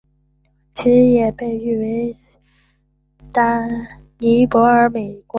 [0.73, 2.17] 其也被誉为
[4.17, 5.23] 尼泊尔的国民美食。